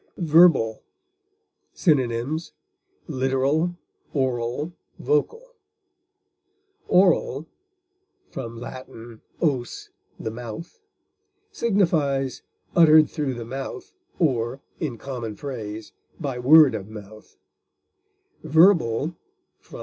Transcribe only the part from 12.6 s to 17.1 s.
uttered through the mouth or (in common phrase) by word of